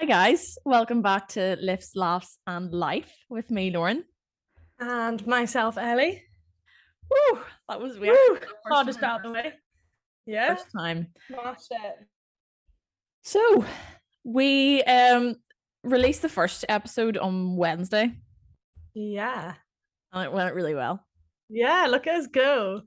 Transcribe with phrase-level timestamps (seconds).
[0.00, 4.04] Hi guys, welcome back to Lifts, Laughs and Life with me, Lauren.
[4.78, 6.22] And myself, Ellie.
[7.10, 8.16] Woo, that was weird.
[8.30, 8.38] Woo!
[8.66, 9.52] Hardest out of the way.
[10.26, 10.54] Yeah.
[10.54, 11.08] First time.
[11.26, 12.06] Smashed it.
[13.22, 13.64] So
[14.24, 15.36] we um
[15.82, 18.12] released the first episode on Wednesday
[18.94, 19.54] Yeah.
[20.12, 21.04] and it went really well.
[21.50, 22.82] Yeah, look at us go.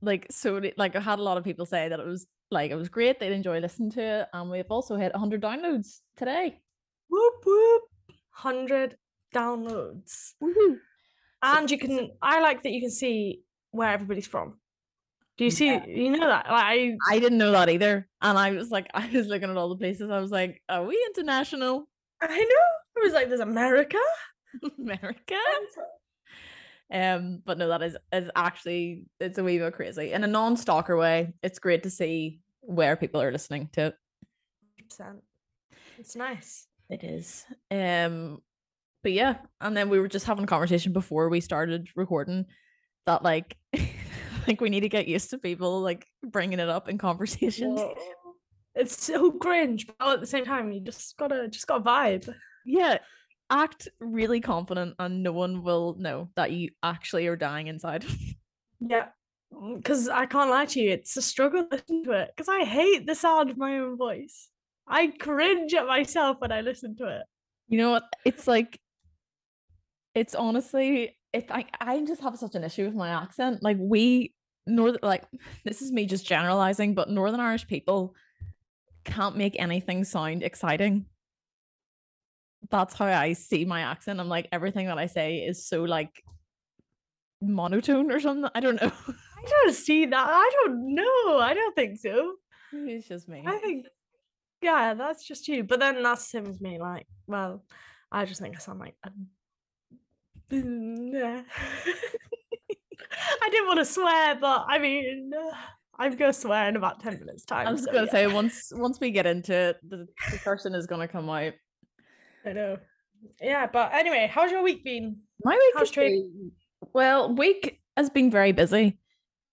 [0.00, 2.76] Like so like I had a lot of people say that it was like it
[2.76, 6.60] was great, they'd enjoy listening to it, and we've also hit 100 downloads today.
[7.08, 7.82] Whoop whoop.
[8.42, 8.96] 100
[9.34, 10.32] downloads.
[10.42, 10.78] Woohoo.
[11.42, 14.58] And you can, I like that you can see where everybody's from.
[15.38, 15.86] Do you see, Yeah.
[15.86, 16.46] you know that?
[16.50, 18.08] Like, I, I didn't know that either.
[18.20, 20.10] And I was like, I was looking at all the places.
[20.10, 21.88] I was like, are we international?
[22.20, 23.00] I know.
[23.02, 23.98] I was like, there's America.
[24.78, 25.36] America?
[26.92, 30.12] Um, but no, that is is actually it's a wee bit crazy.
[30.12, 33.94] In a non-stalker way, it's great to see where people are listening to it.
[34.92, 35.20] 100%.
[35.98, 36.66] It's nice.
[36.88, 37.44] It is.
[37.70, 38.42] Um,
[39.02, 42.46] but yeah, and then we were just having a conversation before we started recording
[43.06, 43.56] that like
[44.46, 47.80] like we need to get used to people like bringing it up in conversations.
[47.80, 47.94] Whoa.
[48.74, 52.32] It's so cringe, but at the same time, you just gotta, just gotta vibe.
[52.64, 52.98] Yeah,
[53.50, 58.04] act really confident, and no one will know that you actually are dying inside.
[58.82, 59.08] Yeah.
[59.52, 62.30] Mm, because I can't lie to you, it's a struggle listening to it.
[62.34, 64.48] Because I hate the sound of my own voice.
[64.88, 67.22] I cringe at myself when I listen to it.
[67.68, 68.04] You know what?
[68.24, 68.80] It's like
[70.14, 73.62] it's honestly it I, I just have such an issue with my accent.
[73.62, 74.34] Like we
[74.66, 75.24] northern like
[75.64, 78.14] this is me just generalizing, but Northern Irish people
[79.04, 81.06] can't make anything sound exciting.
[82.70, 84.20] That's how I see my accent.
[84.20, 86.22] I'm like everything that I say is so like
[87.42, 88.50] monotone or something.
[88.54, 88.92] I don't know.
[89.08, 90.26] I don't see that.
[90.28, 91.38] I don't know.
[91.38, 92.34] I don't think so.
[92.72, 93.42] It's just me.
[93.46, 93.86] I think,
[94.62, 95.64] yeah, that's just you.
[95.64, 96.78] But then that's as me.
[96.78, 97.64] Like, well,
[98.12, 98.94] I just think I sound like.
[99.04, 99.10] a-
[103.42, 105.32] I didn't want to swear, but I mean,
[105.98, 107.68] I'm going to swear in about 10 minutes' time.
[107.68, 110.74] I was so gonna yeah, say once once we get into it, the, the person
[110.74, 111.52] is gonna come out.
[112.44, 112.78] I know.
[113.40, 115.18] Yeah, but anyway, how's your week been?
[115.44, 116.52] My week How's has been-
[116.94, 118.98] well, week has been very busy.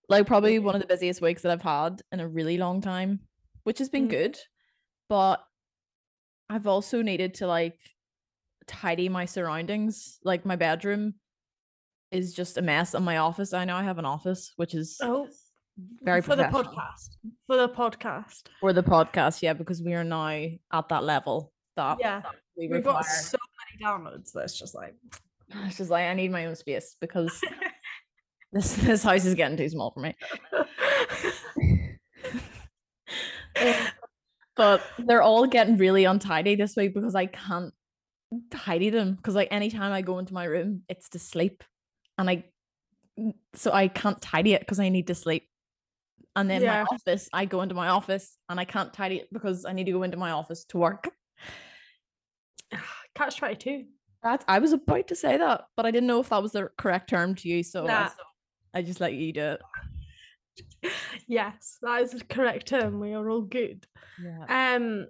[0.08, 3.20] Like probably one of the busiest weeks that I've had in a really long time,
[3.64, 4.10] which has been Mm.
[4.10, 4.38] good.
[5.08, 5.44] But
[6.48, 7.78] I've also needed to like
[8.66, 10.18] tidy my surroundings.
[10.24, 11.14] Like my bedroom
[12.10, 13.52] is just a mess, and my office.
[13.52, 15.28] I know I have an office, which is Oh,
[16.02, 17.16] very for the podcast.
[17.46, 18.48] For the podcast.
[18.60, 19.42] for the podcast.
[19.42, 20.28] Yeah, because we are now
[20.72, 22.22] at that level that Yeah,
[22.58, 22.94] we we've require.
[22.96, 23.38] got so
[23.80, 24.32] many downloads.
[24.32, 24.94] That's just like.
[25.66, 27.40] It's just like I need my own space because
[28.52, 30.14] this this house is getting too small for me.
[34.56, 37.72] but they're all getting really untidy this week because I can't
[38.50, 41.64] tidy them because like anytime I go into my room it's to sleep
[42.18, 42.44] and I
[43.54, 45.48] so I can't tidy it because I need to sleep
[46.36, 46.84] and then Yeah.
[46.84, 49.84] my office I go into my office and I can't tidy it because I need
[49.86, 51.08] to go into my office to work
[53.18, 53.84] Catch 22.
[54.22, 56.70] that's I was about to say that but I didn't know if that was the
[56.78, 58.04] correct term to use so I, Nah.
[58.04, 58.14] s-
[58.74, 59.60] I just let you do it
[61.26, 63.00] Yes, that is the correct term.
[63.00, 63.86] We are all good.
[64.22, 65.06] yeah Um,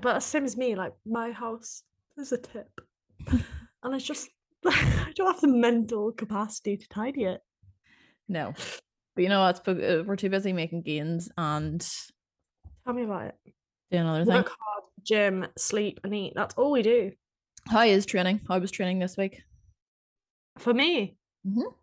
[0.00, 1.82] but same as me, like my house
[2.18, 2.70] is a tip,
[3.28, 4.28] and it's just
[4.66, 7.40] I don't have the mental capacity to tidy it.
[8.28, 8.54] no
[9.14, 11.86] but you know what uh, we're too busy making gains and
[12.84, 13.34] Tell me about it.
[13.90, 16.32] do another thing Work hard, gym, sleep, and eat.
[16.34, 17.12] That's all we do.
[17.68, 18.40] How is training?
[18.48, 19.42] How was training this week?
[20.58, 21.16] For me.
[21.46, 21.74] Mhm.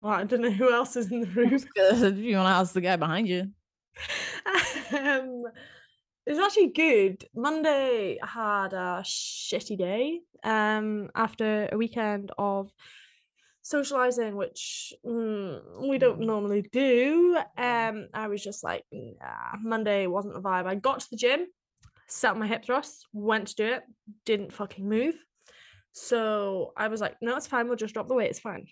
[0.00, 1.50] Well, I don't know who else is in the room.
[1.50, 3.50] you want to ask the guy behind you.
[4.92, 5.44] um,
[6.26, 7.24] it's actually good.
[7.34, 10.20] Monday I had a shitty day.
[10.44, 12.70] Um, after a weekend of
[13.62, 16.26] socializing, which mm, we don't Mm.
[16.26, 17.36] normally do.
[17.58, 20.66] Um, I was just like, nah, Monday wasn't the vibe.
[20.66, 21.46] I got to the gym,
[22.08, 23.82] set my hip thrusts, went to do it,
[24.24, 25.16] didn't fucking move.
[25.92, 27.66] So I was like, no, it's fine.
[27.66, 28.30] We'll just drop the weight.
[28.30, 28.66] It's fine.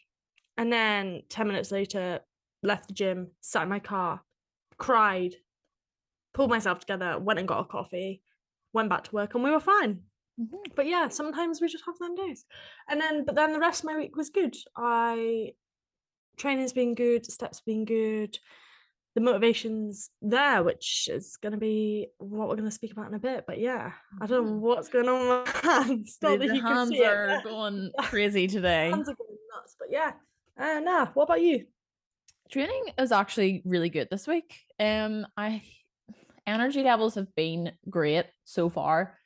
[0.56, 2.20] And then 10 minutes later,
[2.62, 4.20] left the gym, sat in my car,
[4.78, 5.34] cried,
[6.32, 8.22] pulled myself together, went and got a coffee,
[8.72, 10.00] went back to work, and we were fine.
[10.40, 10.72] Mm-hmm.
[10.74, 12.44] But yeah, sometimes we just have them days.
[12.88, 14.56] And then, but then the rest of my week was good.
[14.76, 15.52] I
[16.36, 18.38] training's been good, steps been good,
[19.14, 23.14] the motivation's there, which is going to be what we're going to speak about in
[23.14, 23.44] a bit.
[23.46, 26.18] But yeah, I don't know what's going on with my hands.
[26.20, 28.90] The, that the can hands see it, are but going crazy today.
[28.90, 29.76] hands are going nuts.
[29.78, 30.12] But yeah,
[30.58, 31.06] uh, nah.
[31.14, 31.66] What about you?
[32.50, 34.58] Training is actually really good this week.
[34.78, 35.62] Um, I
[36.46, 39.16] energy levels have been great so far.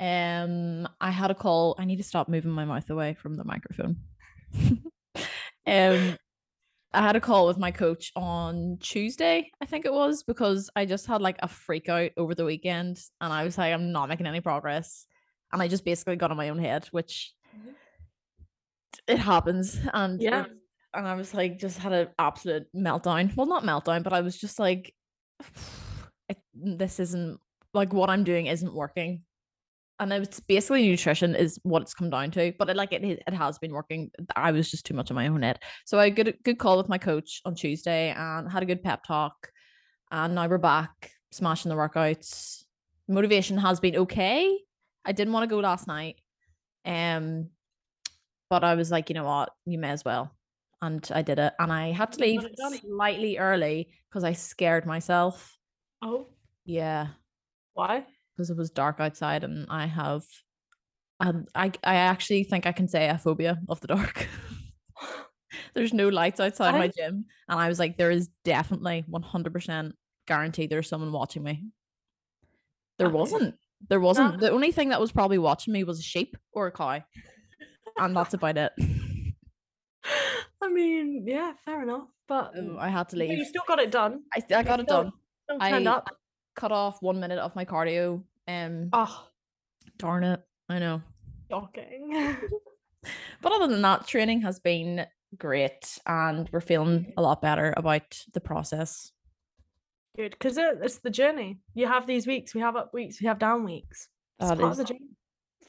[0.00, 1.76] Um, I had a call.
[1.78, 3.96] I need to stop moving my mouth away from the microphone.
[5.66, 6.16] um,
[6.94, 10.86] I had a call with my coach on Tuesday, I think it was, because I
[10.86, 14.08] just had like a freak out over the weekend and I was like, I'm not
[14.08, 15.06] making any progress.
[15.52, 17.70] And I just basically got on my own head, which mm-hmm.
[19.08, 19.78] it happens.
[19.92, 20.46] And Yeah.
[20.94, 23.34] and I was like, just had an absolute meltdown.
[23.36, 24.94] Well, not meltdown, but I was just like,
[26.54, 27.40] this isn't
[27.72, 29.22] like what I'm doing isn't working.
[30.00, 32.52] And it's basically nutrition is what it's come down to.
[32.58, 34.10] But it, like it, it has been working.
[34.34, 35.60] I was just too much on my own head.
[35.84, 38.82] So I got a good call with my coach on Tuesday and had a good
[38.82, 39.34] pep talk.
[40.10, 42.64] And now we're back smashing the workouts.
[43.08, 44.58] Motivation has been okay.
[45.04, 46.16] I didn't want to go last night.
[46.84, 47.50] Um,
[48.50, 50.34] but I was like, you know what, you may as well.
[50.82, 51.52] And I did it.
[51.58, 52.78] And I had to leave got it done.
[52.80, 55.56] slightly early because I scared myself.
[56.02, 56.28] Oh,
[56.64, 57.08] Yeah.
[57.74, 58.06] why?
[58.36, 60.22] Because it was dark outside and I have
[61.20, 64.28] um, I I actually think I can say a phobia of the dark.
[65.74, 67.26] There's no lights outside my gym.
[67.48, 69.92] And I was like, there is definitely 100%
[70.26, 71.64] guaranteed there's someone watching me.
[72.98, 73.54] There wasn't.
[73.88, 74.40] There wasn't.
[74.40, 77.00] The only thing that was probably watching me was a sheep or a cow.
[77.98, 78.72] and that's about it.
[80.62, 82.08] I mean, yeah, fair enough.
[82.26, 83.36] But I had to leave.
[83.38, 84.22] you still got it done.
[84.34, 85.12] I, I got it still- done.
[85.44, 86.08] Still turned I- up.
[86.56, 88.22] Cut off one minute of my cardio.
[88.46, 89.26] Um, Oh,
[89.98, 90.40] darn it.
[90.68, 91.02] I know.
[91.50, 92.36] shocking.
[93.42, 95.04] But other than that, training has been
[95.36, 99.12] great and we're feeling a lot better about the process.
[100.16, 101.58] Good, because it, it's the journey.
[101.74, 102.54] You have these weeks.
[102.54, 103.20] We have up weeks.
[103.20, 104.08] We have down weeks.
[104.40, 105.00] It's That part of the journey.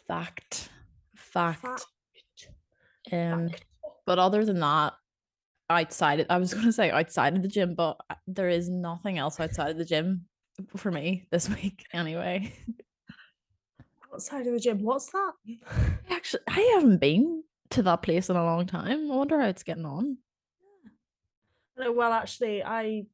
[0.08, 0.70] fact.
[1.18, 1.60] Fact.
[1.62, 1.86] Fact.
[3.12, 3.66] Um, Fact.
[4.06, 4.94] but other than that,
[5.70, 9.18] outside it, I was gonna say outside of the gym, but uh, there is nothing
[9.18, 10.28] else outside of the gym
[10.76, 12.54] for me this week anyway.
[14.14, 15.34] Outside of the gym, what's that?
[16.10, 19.12] Actually, I haven't been to that place in a long time.
[19.12, 20.18] I wonder how it's getting on.
[21.78, 23.08] No, well, actually, I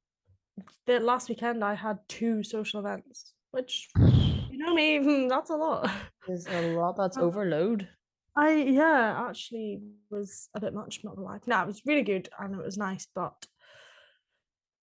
[0.86, 5.56] the last weekend I had two social events, which you know me, hmm, that's a
[5.56, 5.90] lot.
[6.28, 7.22] There's a lot that's Oh.
[7.24, 7.88] overload.
[8.36, 11.40] I yeah, actually was a bit much, not gonna lie.
[11.48, 13.48] No, it was really good and it was nice, but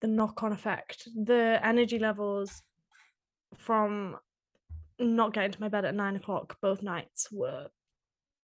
[0.00, 2.62] the knock-on effect, the energy levels
[3.56, 4.16] from
[4.98, 7.68] not getting to my bed at nine o'clock both nights were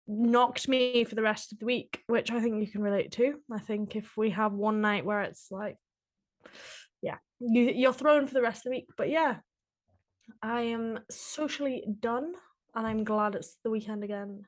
[0.07, 3.35] knocked me for the rest of the week, which I think you can relate to.
[3.51, 5.77] I think if we have one night where it's like,
[7.03, 8.89] yeah, you you're thrown for the rest of the week.
[8.97, 9.37] But yeah,
[10.43, 12.35] I am socially done,
[12.75, 14.43] and I'm glad it's the weekend again.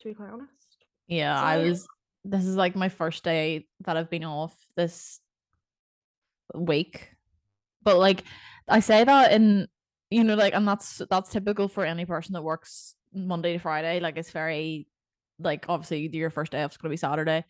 [0.00, 0.76] To be quite honest,
[1.06, 1.86] Yeah, So I was.
[2.24, 5.20] This is like my first day that I've been off this
[6.54, 7.10] week,
[7.82, 8.24] but like
[8.68, 9.68] I say that in
[10.10, 14.00] you know like, and that's that's typical for any person that works Monday to Friday.
[14.00, 14.86] Like it's very
[15.38, 17.44] like obviously your first day off is gonna be Saturday,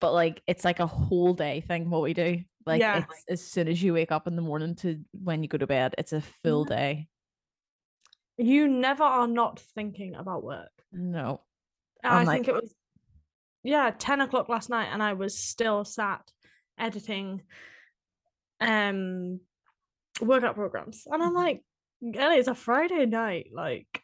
[0.00, 2.40] but like it's like a whole day thing what we do.
[2.66, 3.04] Like Yeah.
[3.08, 5.66] it's as soon as you wake up in the morning to when you go to
[5.66, 6.76] bed, it's a full Yeah.
[6.76, 7.08] day.
[8.38, 10.70] you never are not thinking about work.
[10.92, 11.40] No,
[12.04, 12.74] I like- think it was,
[13.62, 16.30] yeah, ten o'clock last night, and I was still sat
[16.78, 17.42] editing,
[18.60, 19.40] um,
[20.20, 21.36] workout programs, and I'm Mhm.
[21.36, 21.62] like,
[22.00, 24.02] it's a Friday night, like,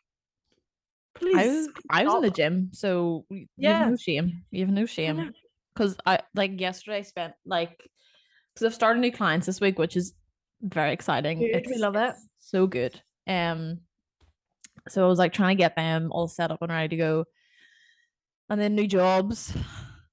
[1.15, 1.37] please.
[1.37, 3.79] I was I was in the gym, so Yeah.
[3.79, 4.45] have no shame.
[4.51, 5.33] You have no shame.
[5.75, 7.89] because I like yesterday I spent like
[8.55, 10.15] because I've started new clients this week, which is
[10.61, 11.39] very exciting.
[11.41, 12.11] Good, we love it.
[12.11, 13.01] it's So good.
[13.27, 13.81] Um,
[14.89, 17.25] so I was like trying to get them all set up and ready to go,
[18.51, 19.57] and then new jobs,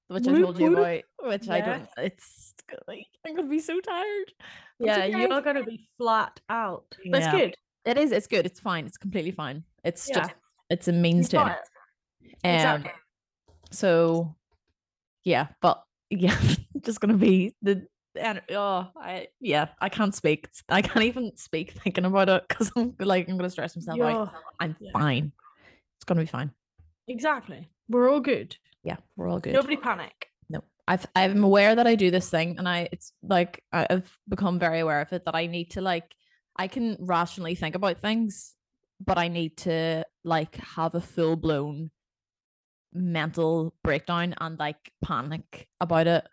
[0.08, 1.88] which I told you about, which I don't.
[1.98, 2.54] It's
[2.86, 4.32] like I'm gonna be so tired.
[4.78, 6.84] Yeah, you're gonna be flat out.
[7.04, 7.30] Yeah.
[7.32, 7.54] good.
[7.84, 8.12] It is.
[8.12, 8.46] It's good.
[8.46, 8.86] It's fine.
[8.86, 9.64] It's completely fine.
[9.84, 10.20] It's Yeah.
[10.20, 10.30] just.
[10.70, 11.40] It's a means to.
[11.40, 11.54] Um,
[12.44, 12.92] Exactly.
[13.70, 14.34] so
[15.24, 16.38] yeah, but yeah,
[16.80, 17.86] just gonna be the
[18.16, 20.48] and oh I yeah, I can't speak.
[20.68, 24.32] I can't even speak thinking about it because I'm like I'm gonna stress myself out.
[24.58, 24.90] I'm yeah.
[24.92, 25.32] fine.
[25.96, 26.50] It's gonna be fine.
[27.08, 27.68] Exactly.
[27.88, 28.56] We're all good.
[28.82, 29.52] Yeah, we're all good.
[29.52, 30.29] Nobody panic.
[30.88, 34.80] I've I'm aware that I do this thing, and I it's like I've become very
[34.80, 36.14] aware of it that I need to like
[36.56, 38.54] I can rationally think about things,
[39.04, 41.90] but I need to like have a full blown
[42.92, 46.26] mental breakdown and like panic about it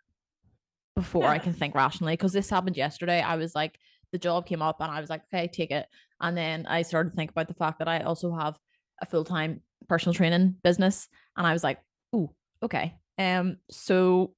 [0.96, 2.14] before I can think rationally.
[2.14, 3.22] Because this happened yesterday.
[3.22, 3.78] I was like,
[4.12, 5.88] the job came up, and I was like, okay, take it.
[6.20, 8.58] And then I started to think about the fact that I also have
[9.02, 11.80] a full time personal training business, and I was like,
[12.16, 12.32] ooh,
[12.64, 12.96] okay.
[13.20, 14.34] Um, so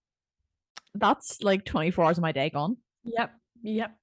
[0.95, 2.77] that's like 24 hours of my day gone.
[3.03, 3.31] Yep.
[3.63, 3.95] Yep.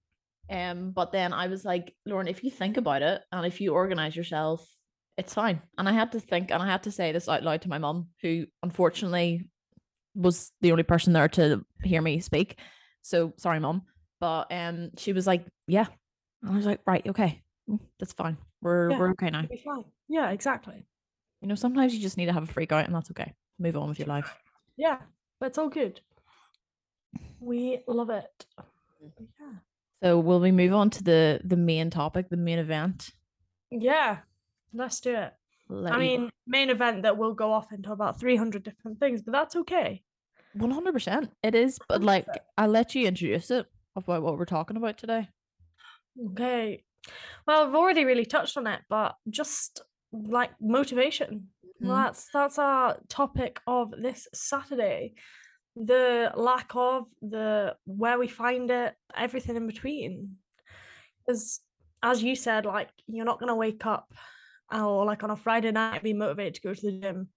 [0.50, 3.72] Um, but then I was like, Lauren, if you think about it and if you
[3.72, 4.66] organize yourself
[5.18, 5.62] it's fine.
[5.78, 7.78] And I had to think and I had to say this out loud to my
[7.78, 9.48] mom, who unfortunately
[10.14, 12.58] was the only person there to hear me speak.
[13.00, 13.82] So sorry, mom.
[14.20, 15.86] But um she was like, Yeah.
[16.42, 17.42] And I was like, right, okay.
[17.68, 18.36] mm, That's fine.
[18.60, 18.98] We're Yeah.
[18.98, 19.44] we're okay now.
[20.08, 20.86] Yeah, exactly.
[21.40, 23.32] You know, sometimes you just need to have a freak out and that's okay.
[23.58, 24.36] Move on with your life.
[24.76, 24.98] Yeah,
[25.40, 26.00] but it's all good.
[27.40, 28.46] We love it.
[29.18, 29.52] Yeah.
[30.02, 33.10] So will we move on to the the main topic, the main event?
[33.70, 34.18] Yeah.
[34.72, 35.32] Let's do it.
[35.68, 39.22] Let I you- mean, main event that will go off into about 300 different things,
[39.22, 40.02] but that's okay.
[40.56, 44.96] 100% it is, but like I'll let you introduce it about what we're talking about
[44.98, 45.28] today.
[46.32, 46.84] Okay.
[47.46, 49.82] Well, I've already really touched on it, but just
[50.12, 51.48] like motivation.
[51.82, 51.88] Mhm.
[51.88, 55.14] That's that's our topic of this Saturday.
[55.76, 60.36] The lack of the where we find it, everything in between.
[61.26, 61.60] Because
[62.02, 64.12] as you said, like you're not gonna wake up
[64.72, 67.28] or like on a Friday night be motivated to go to the gym.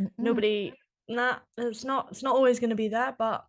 [0.00, 0.10] Mm-mm.
[0.18, 0.72] Nobody
[1.08, 3.44] nah, it's not it's not always gonna be there, but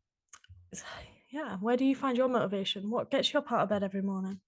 [1.31, 2.89] yeah, where do you find your motivation?
[2.89, 4.39] What gets you up out of bed every morning?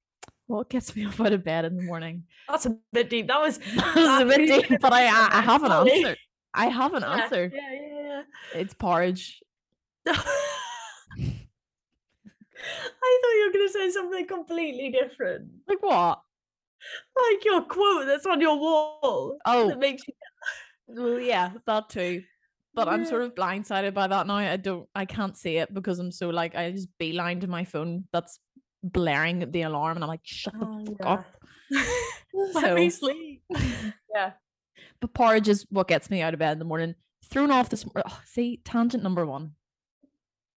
[0.47, 2.23] What gets me up out of bed in the morning?
[2.50, 3.27] That's a bit deep.
[3.27, 6.15] That was That was a bit deep, but I I have an answer.
[6.53, 7.51] I have an Yeah, answer.
[7.53, 8.21] Yeah, yeah,
[8.59, 9.39] It's porridge.
[10.05, 10.13] Yeah.
[13.05, 15.50] I thought you were gonna say something completely different.
[15.67, 16.22] Like what?
[17.15, 19.38] Like your quote that's on your wall.
[19.45, 19.69] Oh.
[19.69, 20.13] That makes you
[20.88, 22.24] Well, yeah, that too.
[22.75, 24.36] But I'm sort of blindsided by that now.
[24.36, 27.65] I don't I can't see it because I'm so like I just beeline to my
[27.65, 28.39] phone that's
[28.83, 31.10] blaring the alarm and I'm like, shut the Oh, fuck yeah.
[31.10, 31.25] up.
[32.55, 33.43] Let me sleep.
[34.13, 34.31] yeah.
[35.00, 36.95] But porridge is what gets me out of bed in the morning.
[37.29, 39.51] Thrown off this oh, see, tangent number one.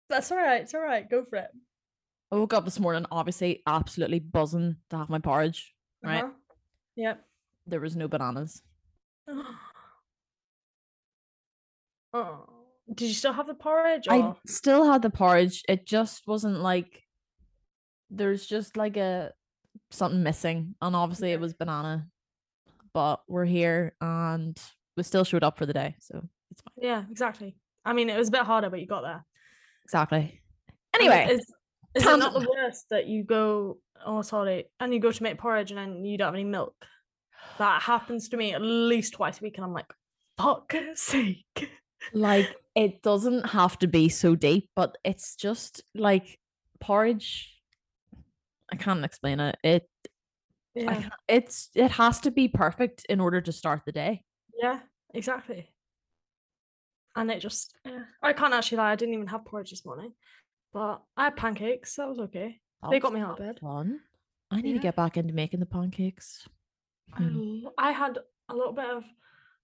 [0.08, 0.62] That's all right.
[0.62, 1.08] It's all right.
[1.08, 1.50] Go for it.
[2.32, 5.72] I woke up this morning, obviously absolutely buzzing to have my porridge.
[6.02, 6.24] Right.
[6.24, 6.32] Uh-huh.
[6.96, 7.24] Yep.
[7.66, 8.62] There was no bananas.
[12.12, 12.46] oh.
[12.92, 14.06] Did you still have the porridge?
[14.08, 15.62] I still had the porridge.
[15.68, 17.02] It just wasn't like
[18.10, 19.32] there's just like a
[19.90, 20.76] something missing.
[20.80, 21.34] And obviously Yeah.
[21.34, 22.06] it was banana.
[22.94, 24.56] But we're here and
[24.96, 25.96] we still showed up for the day.
[26.00, 26.74] So it's fine.
[26.80, 27.56] Yeah, exactly.
[27.84, 29.24] I mean, it was a bit harder, but you got there.
[29.86, 30.40] Exactly.
[30.96, 31.46] Anyway, is,
[31.94, 35.38] is it not the worst that you go, oh, sorry, and you go to make
[35.38, 36.74] porridge and then you don't have any milk?
[37.58, 39.92] That happens to me at least twice a week, and I'm like,
[40.36, 41.70] fuck sake.
[42.12, 46.40] like it doesn't have to be so deep, but it's just like
[46.80, 47.54] porridge.
[48.72, 49.56] I can't explain it.
[49.62, 49.88] It
[50.74, 54.24] Yeah, it's it has to be perfect in order to start the day.
[54.60, 54.80] yeah,
[55.14, 55.70] exactly.
[57.16, 58.04] And it just, yeah.
[58.22, 60.12] I can't actually lie, I didn't even have porridge this morning,
[60.72, 62.60] but I had pancakes, that was okay.
[62.90, 63.58] They got me out of bed.
[63.60, 64.00] Fun.
[64.50, 66.46] I need to get back into making the pancakes.
[67.14, 67.64] I, Mm.
[67.64, 68.18] l- I had
[68.48, 69.04] a little bit of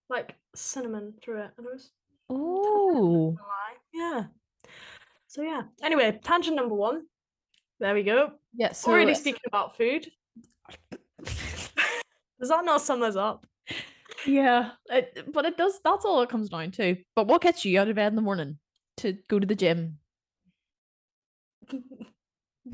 [0.08, 1.90] like cinnamon through it, and it was
[2.30, 3.36] Oh.
[3.92, 4.24] Yeah.
[5.26, 5.62] So yeah.
[5.82, 7.02] Anyway, tangent number one.
[7.78, 8.32] There we go.
[8.54, 8.72] yeah.
[8.72, 10.08] So Already speaking about food.
[11.24, 13.46] Does that not sum us up?
[14.26, 15.80] Yeah, it, but it does.
[15.84, 16.96] That's all it comes down to.
[17.14, 18.58] But what gets you out of bed in the morning
[18.98, 19.98] to go to the gym?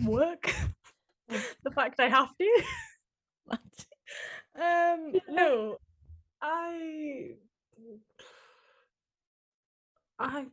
[0.05, 0.53] Work.
[1.29, 2.63] the fact I have to.
[4.61, 5.77] Um no.
[6.43, 7.31] I
[10.19, 10.47] I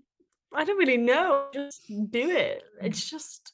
[0.54, 1.48] I don't really know.
[1.54, 2.64] Just do it.
[2.82, 3.54] It's just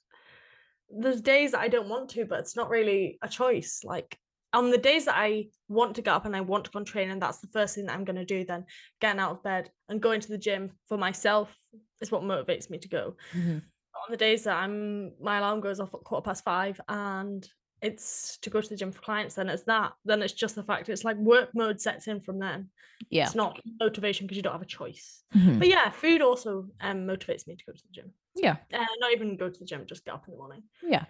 [0.89, 3.81] there's days that I don't want to, but it's not really a choice.
[3.83, 4.17] Like
[4.53, 6.85] on the days that I want to get up and I want to go on
[6.85, 8.65] training, that's the first thing that I'm gonna do then.
[8.99, 11.55] Getting out of bed and going to the gym for myself
[12.01, 13.15] is what motivates me to go.
[13.33, 13.61] Mhm.
[13.93, 17.47] on the days that I'm my alarm goes off at quarter past five and
[17.81, 19.93] it's to go to the gym for clients, then it's that.
[20.05, 22.69] Then it's just the fact it's like work mode sets in from then.
[23.09, 23.25] Yeah.
[23.25, 25.23] It's not motivation because you don't have a choice.
[25.35, 25.59] Mhm.
[25.59, 28.13] But yeah, food also um motivates me to go to the gym.
[28.35, 28.57] Yeah.
[28.73, 30.63] Uh, not even go to the gym, just get up in the morning.
[30.81, 31.05] Yeah.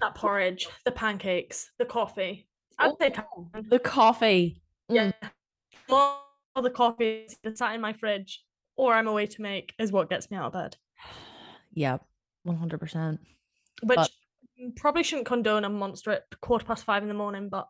[0.00, 2.48] That porridge, the pancakes, the coffee.
[2.82, 3.14] I'd say
[3.68, 4.62] the coffee.
[4.88, 5.12] yeah.
[5.22, 5.30] Mm.
[5.88, 6.14] More
[6.56, 8.44] of the coffee that's sat in my fridge
[8.76, 10.76] or I'm away to make is what gets me out of bed.
[11.74, 11.98] Yeah.
[12.44, 13.20] One hundred percent.
[13.82, 14.10] which But-
[14.60, 17.66] mm, probably shouldn't condone a monster at quarter past five in the morning, but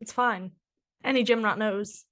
[0.00, 0.52] it's fine.
[1.04, 2.04] Any gym rat knows.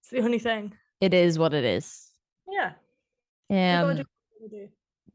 [0.00, 0.72] It's the only thing.
[1.00, 2.08] It is what it is.
[2.50, 2.72] Yeah.
[3.50, 4.06] Um, do what
[4.42, 4.68] you do.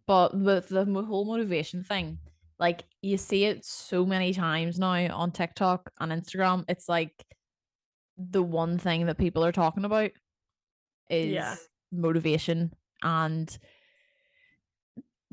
[0.07, 2.19] but with the whole motivation thing,
[2.63, 6.63] like you see it so many times now on TikTok and Instagram.
[6.69, 7.11] It's like
[8.17, 10.11] the one thing that people are talking about
[11.09, 11.55] is Yeah.
[11.91, 13.55] motivation and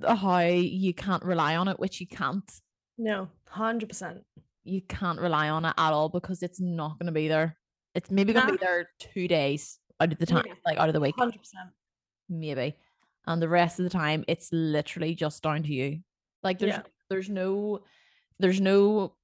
[0.05, 2.51] how you can't rely on it, which you can't.
[2.99, 4.25] No, hundred percent.
[4.65, 7.57] You can't rely on it at all because it's not going to be there.
[7.95, 8.53] It's maybe gonna Nah.
[8.59, 10.55] be there two days out of the time, Yeah.
[10.67, 11.71] like out of the week, Hundred percent.
[12.29, 12.77] maybe.
[13.29, 16.03] And the rest of the time, it's literally just down to you.
[16.43, 16.83] Like there's Yeah.
[17.11, 17.81] There's no
[18.39, 19.15] there's no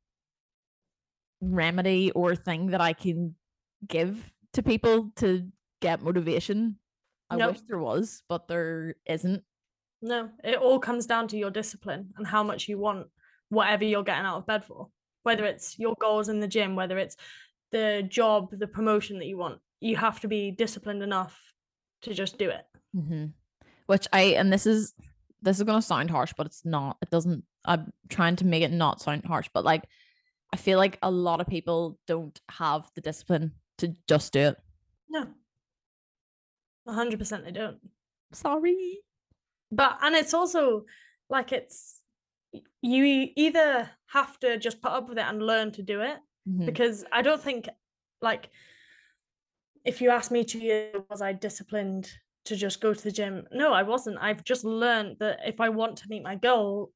[1.41, 3.35] remedy or thing that I can
[3.87, 5.49] give to people to
[5.81, 6.77] get motivation.
[7.31, 7.53] I Nope.
[7.53, 9.43] wish there was, but there isn't.
[10.03, 13.07] No, it all comes down to your discipline and how much you want
[13.49, 14.89] whatever you're getting out of bed for.
[15.23, 17.17] Whether it's your goals in the gym, whether it's
[17.73, 21.41] the job, the promotion that you want, you have to be disciplined enough
[22.03, 22.67] to just do it.
[22.95, 23.27] hmm
[23.87, 24.95] Which I and this is
[25.43, 26.97] this is gonna sound harsh, but it's not.
[27.03, 27.45] It doesn't.
[27.67, 29.85] I'm trying to make it not sound harsh, but like
[30.53, 34.57] I feel like a lot of people don't have the discipline to just do it.
[35.09, 35.27] No.
[36.89, 37.79] 100% they don't.
[38.33, 38.99] Sorry.
[39.73, 40.85] But and it's also
[41.29, 42.01] like it's
[42.81, 46.19] you either have to just put up with it and learn to do it
[46.49, 46.67] Mhm.
[46.67, 47.69] because I don't think
[48.23, 48.49] like
[49.85, 52.11] if you ask me two years was I disciplined
[52.47, 53.47] to just go to the gym?
[53.53, 54.19] No, I wasn't.
[54.21, 56.93] I've just learned that if I want to meet my goal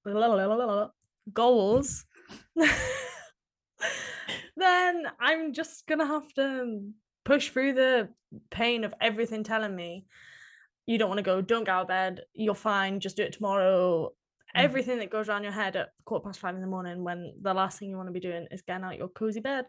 [1.32, 2.04] goals,
[4.56, 6.82] then I'm just gonna have to
[7.24, 8.08] push through the
[8.50, 10.06] pain of everything telling me
[10.86, 13.32] you don't want to go, don't get out of bed, you're fine, just do it
[13.32, 14.08] tomorrow.
[14.08, 14.12] Mhm.
[14.64, 17.54] Everything that goes around your head at quarter past five in the morning when the
[17.54, 19.66] last thing you want to be doing is getting out your cozy bed.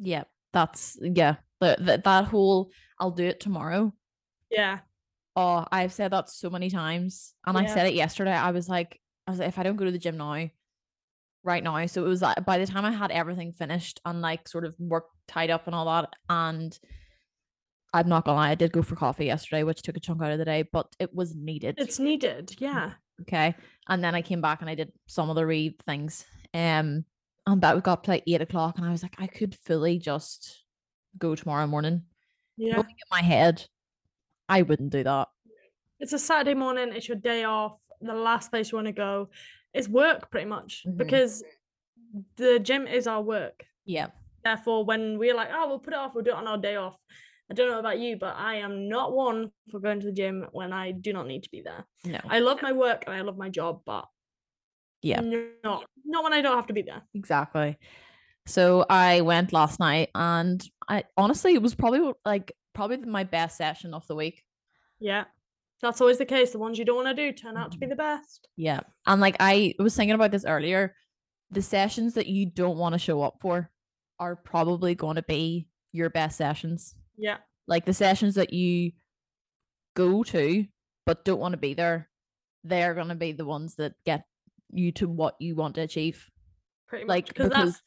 [0.00, 1.36] Yeah, that's yeah.
[1.62, 3.94] The, the, that whole I'll do it tomorrow.
[4.50, 4.80] Yeah.
[5.36, 8.32] Oh, I've said that so many times, and I said it yesterday.
[8.32, 10.48] I was like, I was like, if I don't go to the gym now,
[11.44, 14.46] right now, so it was like by the time I had everything finished and like
[14.46, 16.76] sort of work tied up and all that, and
[17.94, 20.32] I'm not gonna lie, I did go for coffee yesterday, which took a chunk out
[20.32, 21.76] of the day, but it was needed.
[21.78, 22.56] It's needed.
[22.58, 22.92] Yeah.
[23.22, 23.54] okay.
[23.88, 26.24] And then I came back and I did some of the read things.
[26.52, 27.04] Um,
[27.46, 29.98] and that we got to like eight o'clock, and I was like, I could fully
[29.98, 30.61] just
[31.18, 32.02] go tomorrow morning.
[32.56, 32.74] Yeah.
[32.76, 33.64] Going in my head,
[34.48, 35.28] I wouldn't do that.
[36.00, 37.78] It's a Saturday morning, it's your day off.
[38.00, 39.28] The last place you want to go
[39.72, 40.96] is work pretty much Mhm.
[40.96, 41.44] because
[42.36, 43.64] the gym is our work.
[43.84, 44.08] Yeah.
[44.44, 46.76] Therefore, when we're like, oh, we'll put it off, we'll do it on our day
[46.76, 46.98] off.
[47.50, 50.46] I don't know about you, but I am not one for going to the gym
[50.52, 51.84] when I do not need to be there.
[52.04, 52.18] No.
[52.24, 54.08] I love my work and I love my job, but
[55.02, 55.20] yeah.
[55.20, 57.02] not not when I don't have to be there.
[57.14, 57.78] Exactly.
[58.46, 63.56] So I went last night and I honestly it was probably like probably my best
[63.56, 64.42] session of the week.
[64.98, 65.24] Yeah.
[65.80, 66.52] That's always the case.
[66.52, 67.90] The ones you don't want to do turn out to be Mhm.
[67.90, 68.48] the best.
[68.56, 68.80] Yeah.
[69.06, 70.94] And like I was thinking about this earlier,
[71.50, 73.70] the sessions that you don't want to show up for
[74.18, 76.94] are probably going to be your best sessions.
[77.16, 77.38] Yeah.
[77.66, 78.92] Like the sessions that you
[79.94, 80.66] go to
[81.04, 82.08] but don't want to be there,
[82.64, 84.24] they're going to be the ones that get
[84.72, 86.30] you to what you want to achieve.
[86.88, 87.34] Pretty Like, much.
[87.34, 87.82] Because- that's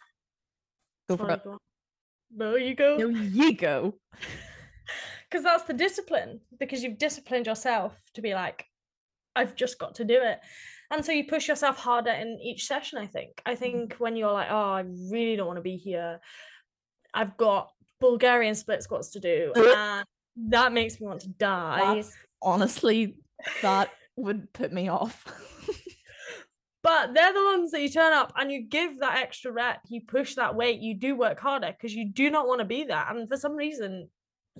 [1.09, 1.43] Go for it.
[1.43, 1.57] go.
[2.35, 2.97] No, you go.
[2.97, 3.95] No, you go.
[5.29, 8.65] because that's the discipline because you've disciplined yourself to be like
[9.35, 10.39] i've just got to do it
[10.91, 13.59] and so you push yourself harder in each session i think i mm-hmm.
[13.59, 16.19] think when you're like oh i really don't want to be here
[17.13, 20.05] i've got bulgarian split squats to do and
[20.37, 23.15] that makes me want to die That's honestly
[23.61, 25.25] that would put me off.
[26.85, 30.01] But they're the ones that you turn up and you give that extra rep you
[30.01, 33.05] push that weight you do work harder because you do not want to be there
[33.09, 34.09] and for some reason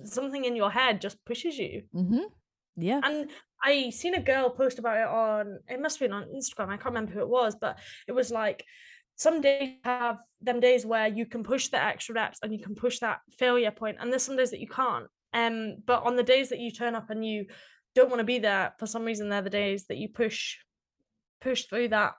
[0.04, 2.24] something in your head just pushes you mm-hmm.
[2.76, 3.00] Yeah.
[3.02, 3.30] And
[3.62, 6.68] I seen a girl post about it on it must have been on Instagram.
[6.68, 8.64] I can't remember who it was, but it was like
[9.16, 12.74] some days have them days where you can push the extra reps and you can
[12.74, 15.06] push that failure point, and there's some days that you can't.
[15.32, 17.46] Um, but on the days that you turn up and you
[17.94, 20.56] don't want to be there for some reason, they're the days that you push
[21.40, 22.14] push through that.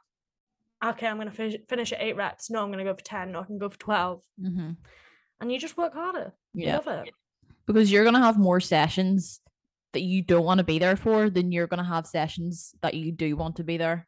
[0.84, 2.49] Okay, I'm gonna finish finish at eight reps.
[2.49, 3.32] No, I'm gonna go for ten.
[3.32, 4.71] No, I can go for twelve, Mm-hmm.
[5.41, 6.34] and you just work harder.
[6.53, 6.75] You Yeah.
[6.77, 7.13] love it.
[7.65, 9.41] Because you're gonna have more sessions
[9.93, 13.12] that you don't want to be there for than you're gonna have sessions that you
[13.12, 14.08] do want to be there.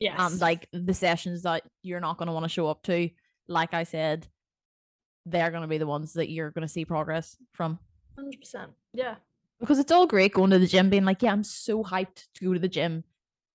[0.00, 0.18] Yes.
[0.18, 3.08] And like the sessions that you're not gonna want to show up to,
[3.48, 4.26] like I said,
[5.24, 7.78] they're gonna be the ones that you're gonna see progress from.
[8.16, 8.72] hundred percent.
[8.92, 9.16] Yeah.
[9.60, 12.44] Because it's all great going to the gym, being like, yeah, I'm so hyped to
[12.44, 13.04] go to the gym.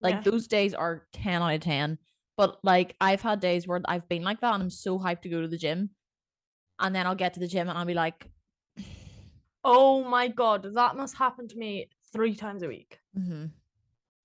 [0.02, 0.22] Like Yeah.
[0.22, 1.98] those days are 10 out of 10.
[2.38, 5.30] But like I've had days where I've been like that and I'm so hyped to
[5.30, 5.90] go to the gym.
[6.80, 8.30] And then I'll get to the gym and I'll be like,
[9.64, 13.00] Oh my god, that must happen to me three times a week.
[13.18, 13.46] Mm-hmm.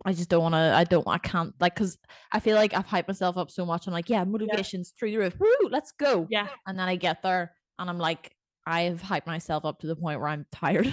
[0.04, 0.58] I just don't want to.
[0.58, 1.06] I don't.
[1.06, 1.96] I can't like because
[2.32, 3.86] I feel like I've hyped myself up so much.
[3.86, 5.38] I'm like, yeah, motivation's through the roof.
[5.38, 6.26] Woo, let's go.
[6.28, 6.48] Yeah.
[6.66, 8.34] And then I get there and I'm like,
[8.66, 10.92] I've hyped myself up to the point where I'm tired.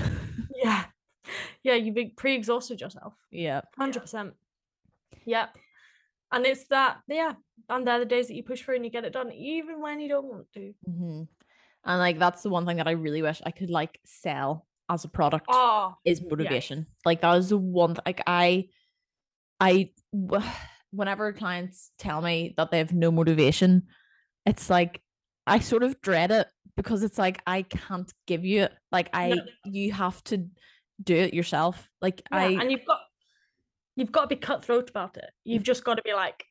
[0.55, 0.85] Yeah.
[1.63, 3.13] Yeah, you big pre-exhausted yourself.
[3.31, 3.61] yeah.
[3.77, 4.33] Hundred percent.
[5.25, 5.55] Yep.
[6.31, 7.33] And it's that, yeah.
[7.69, 9.99] And they're the days that you push through and you get it done, even when
[9.99, 10.73] you don't want to.
[10.85, 11.23] hmm
[11.83, 15.05] And like that's the one thing that I really wish I could like sell as
[15.05, 16.87] a product Oh, is motivation.
[17.05, 18.69] Like that is the one th- like I
[19.59, 19.91] I
[20.91, 23.87] whenever clients tell me that they have no motivation,
[24.45, 25.01] it's like
[25.45, 28.73] I sort of dread it because it's like I can't give you it.
[28.91, 29.41] Like I No.
[29.65, 30.47] you have to
[31.03, 31.89] do it yourself.
[32.01, 32.99] Like yeah, I and you've got
[33.99, 35.29] you've got to be cutthroat about it.
[35.43, 36.45] You've just got to be like,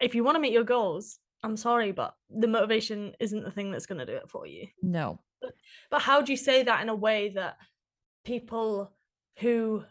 [0.00, 3.70] if you want to meet your goals, I'm sorry, but the motivation isn't the thing
[3.70, 4.66] that's going to do it for you.
[4.82, 5.20] no.
[5.90, 7.58] But how do you say that in a way that
[8.24, 8.90] people
[9.40, 9.84] who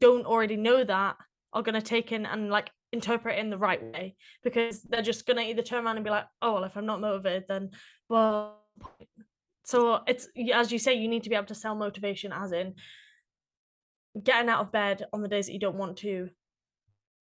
[0.00, 1.16] don't already know that
[1.52, 4.16] are going to take in and like interpret it in the right way?
[4.42, 6.86] Because they're just going to either turn around and be like, oh, well, if I'm
[6.86, 7.70] not motivated, then,
[8.08, 8.64] well,
[9.62, 12.74] so it's as you say, you need to be able to sell motivation, as in
[14.22, 16.30] getting out of bed on the days that you don't want to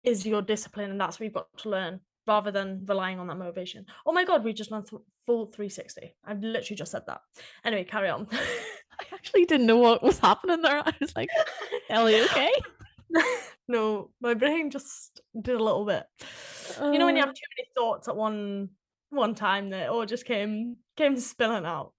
[0.04, 3.36] is your discipline, and that's what you've got to learn rather than relying on that
[3.38, 3.84] motivation.
[4.06, 6.14] Oh my god, we just went through full 360.
[6.24, 7.20] I've literally just said that.
[7.64, 8.28] Anyway, carry on.
[8.32, 10.82] I actually didn't know what was happening there.
[10.86, 11.28] I was like,
[11.90, 12.52] Ellie, okay?
[13.68, 16.04] no, my brain just did a little bit.
[16.80, 18.70] you know when you Uh, have too many thoughts at one
[19.10, 21.92] one time that all just came came spilling out.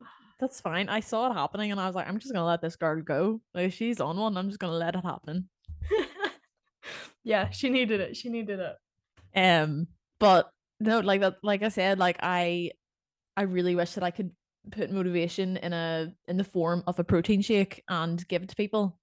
[0.44, 0.90] That's fine.
[0.90, 3.40] I saw it happening and I was like, I'm just gonna let this girl go.
[3.54, 5.48] Like she's on one, I'm just gonna let it happen.
[7.24, 8.18] yeah, she needed it.
[8.18, 8.76] She needed it.
[9.40, 9.88] Um,
[10.20, 10.50] but
[10.82, 12.72] no, like that, like I said, like I,
[13.38, 14.32] I really wish that I could
[14.70, 18.56] put motivation in a in the form of a protein shake and give it to
[18.58, 19.00] people.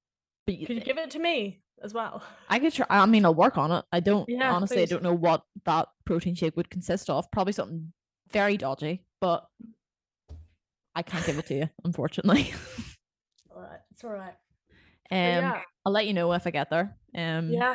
[0.46, 2.22] But Could you give it to me as well?
[2.50, 2.84] I could try.
[2.90, 3.84] I mean, I'll work on it.
[3.92, 4.76] I don't Yeah, honestly.
[4.76, 4.92] please.
[4.92, 7.30] I don't know what that protein shake would consist of.
[7.30, 7.94] Probably something
[8.30, 9.46] very dodgy, but
[11.00, 12.52] I can't give it to you, unfortunately.
[13.50, 14.34] All right, it's all right.
[15.10, 15.60] Um, yeah.
[15.86, 16.94] I'll let you know if I get there.
[17.14, 17.74] Um, Yeah.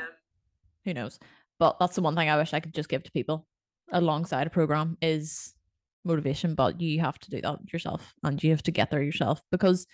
[0.83, 1.17] who knows?
[1.57, 3.47] But that's the one thing I wish I could just give to people
[3.91, 5.55] alongside a program is
[6.03, 6.53] motivation.
[6.53, 9.87] But you have to do that yourself, and you have to get there yourself because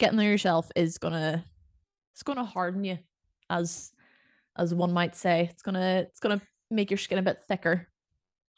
[0.00, 1.44] getting there yourself is gonna
[2.12, 2.98] it's gonna harden you,
[3.48, 3.92] as
[4.58, 5.48] as one might say.
[5.52, 7.86] It's gonna it's gonna make your skin a bit thicker.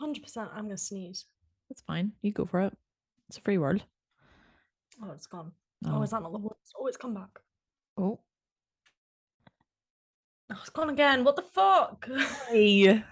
[0.01, 0.49] Hundred percent.
[0.55, 1.27] I'm gonna sneeze.
[1.69, 2.13] That's fine.
[2.23, 2.73] You go for it.
[3.29, 3.85] It's a free world.
[5.03, 5.53] Oh, it's gone.
[5.87, 6.75] Oh, is that not the worst?
[6.79, 7.41] Oh, it's come back.
[7.99, 8.21] oh.
[10.51, 11.25] Oh, it's gone again.
[11.25, 12.09] What the fuck?
[12.49, 13.03] Hey.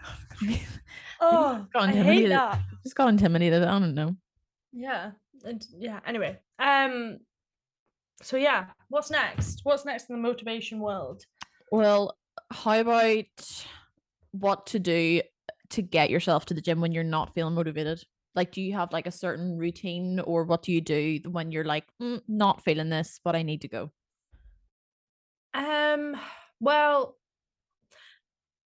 [1.21, 2.61] oh, I hate that.
[2.83, 3.63] just got intimidated.
[3.63, 4.17] I don't know.
[4.73, 5.13] Yeah.
[5.45, 6.01] And yeah.
[6.07, 6.39] Anyway.
[6.59, 7.19] Um.
[8.23, 9.61] So yeah, what's next?
[9.65, 11.25] What's next in the motivation world?
[11.71, 12.17] Well,
[12.51, 13.67] how about
[14.33, 15.23] what to do
[15.71, 18.05] to get yourself to the gym when you're not feeling motivated?
[18.35, 21.65] Like, do you have like a certain routine, or what do you do when you're
[21.65, 23.91] like, "Mm, not feeling this, but I need to go?
[25.55, 26.17] Um.
[26.65, 27.17] Well,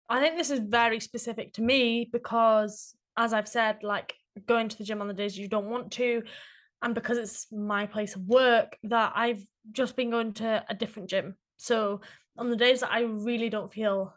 [0.09, 4.15] I think this is very specific to me because, as I've said, like
[4.47, 6.23] going to the gym on the days you don't want to,
[6.81, 11.07] and because it's my place of work, that I've just been going to a different
[11.07, 11.35] gym.
[11.57, 12.01] So
[12.35, 14.15] on the days that I really don't feel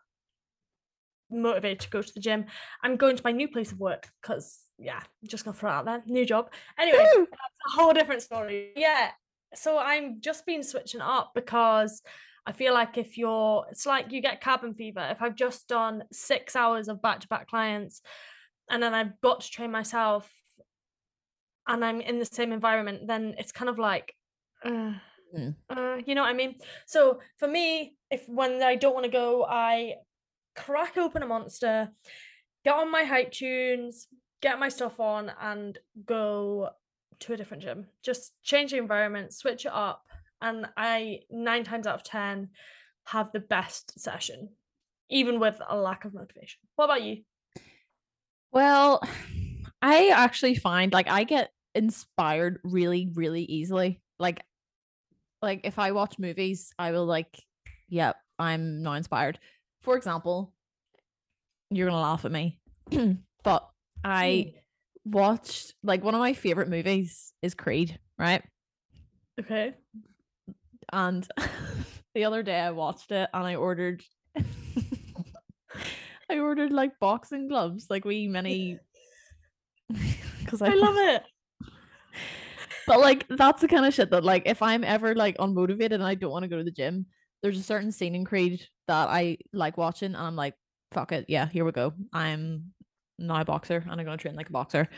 [1.31, 2.47] motivated to go to the gym,
[2.83, 5.75] I'm going to my new place of work because, yeah, I'm just gonna throw it
[5.75, 6.51] out there, new job.
[6.79, 7.27] Anyway, Woo!
[7.31, 8.73] that's a whole different story.
[8.77, 9.11] Yeah.
[9.55, 12.03] So I'm just been switching up because
[12.47, 15.07] I feel like if you're, it's like you get cabin fever.
[15.11, 18.03] If I've just done six hours of back to back clients
[18.71, 20.31] and then I've got to train myself
[21.67, 24.15] and I'm in the same environment, then it's kind of like,
[24.65, 24.93] uh,
[25.37, 25.57] Mm.
[25.69, 26.55] uh, you know what I mean?
[26.87, 29.97] So for me, if when I don't want to go, I
[30.57, 31.91] crack open a monster,
[32.65, 34.09] get on my hype tunes,
[34.41, 36.71] get my stuff on, and go
[37.21, 37.87] to a different gym.
[38.03, 40.05] Just change the environment, switch it up,
[40.41, 42.51] and I nine times out of ten
[43.05, 44.49] have the best session,
[45.11, 46.61] even with a lack of motivation.
[46.75, 47.23] What about you?
[48.53, 49.03] Well,
[49.83, 54.01] I actually find like I get inspired really, really easily.
[54.19, 54.43] Like,
[55.43, 57.45] like if I watch movies, I will like,
[57.89, 59.39] yep, I'm now inspired.
[59.87, 60.53] For example,
[61.71, 62.59] you're gonna laugh at me,
[63.45, 63.71] but
[64.03, 64.55] I
[65.05, 68.43] watched like one of my favorite movies is Creed, right?
[69.39, 69.75] Okay.
[70.93, 71.25] And
[72.17, 74.03] the other day I watched it and I ordered
[76.29, 78.81] I ordered like boxing gloves, like we many
[80.41, 81.23] because I love it.
[82.89, 86.03] But like that's the kind of shit that like if I'm ever like unmotivated and
[86.03, 87.07] I don't want to go to the gym,
[87.41, 90.55] there's a certain scene in Creed that I like watching and I'm like,
[90.93, 91.93] fuck it, yeah, here we go.
[92.13, 92.73] I'm
[93.19, 94.89] now a boxer and I'm gonna train like a boxer.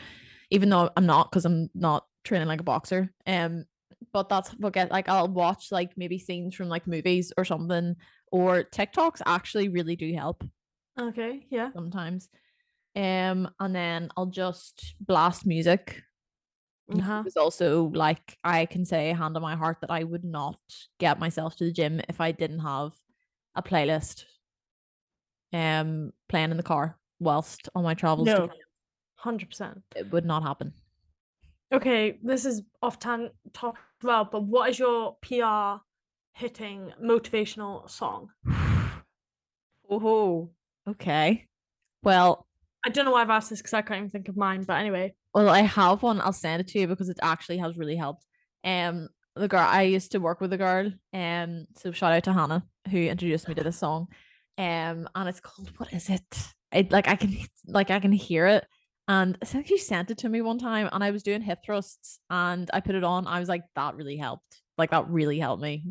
[0.51, 3.13] Even though I'm not because I'm not training like a boxer.
[3.27, 3.65] Um
[4.13, 7.95] but that's what get like I'll watch like maybe scenes from like movies or something
[8.31, 10.43] or TikToks actually really do help
[10.99, 11.45] Okay.
[11.49, 11.71] Yeah.
[11.75, 12.29] sometimes.
[12.95, 16.03] Um, and then I'll just blast music
[16.91, 17.23] Uh-huh.
[17.25, 20.59] It's also like I can say hand on my heart that I would not
[20.99, 22.93] get myself to the gym if I didn't have
[23.55, 24.25] a playlist
[25.51, 28.27] um playing in the car whilst on my travels.
[28.27, 28.49] No.
[29.15, 29.81] Hundred percent.
[29.95, 30.73] It would not happen.
[31.71, 35.83] Okay, this is off tan top well, but what is your PR
[36.33, 38.29] hitting motivational song?
[39.89, 40.49] Oh,
[40.87, 41.47] okay.
[42.03, 42.47] Well,
[42.85, 44.77] I don't know why I've asked this because I can't even think of mine, but
[44.77, 45.13] anyway.
[45.33, 46.21] well, I have one.
[46.21, 48.25] I'll send it to you because it actually has really helped.
[48.63, 49.09] Um,
[49.39, 50.91] the girl I used to work with a girl.
[51.13, 54.07] Um, so shout out to Hannah who introduced me to this song.
[54.57, 56.21] Um, and it's called what is it?
[56.71, 58.65] It like I can like I can hear it.
[59.07, 61.59] And I think she sent it to me one time, and I was doing hip
[61.65, 63.25] thrusts, and I put it on.
[63.25, 64.61] I was like, that really helped.
[64.77, 65.85] Like that really helped me.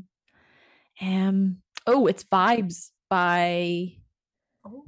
[1.01, 1.59] Um.
[1.87, 3.95] Oh, it's Vibes by
[4.65, 4.85] Oh.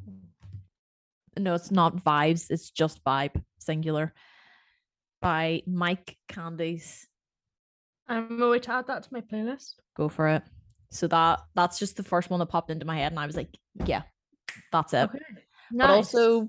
[1.38, 2.51] no, it's not vibes.
[2.51, 4.12] It's just vibe, singular.
[5.23, 7.07] By Mike Candies.
[8.11, 9.75] I'm going to add that to my playlist.
[9.96, 10.42] Go for it.
[10.90, 13.37] So that that's just the first one that popped into my head, and I was
[13.37, 14.03] like, yeah,
[14.73, 15.05] that's it.
[15.05, 15.18] Okay.
[15.73, 16.49] But also,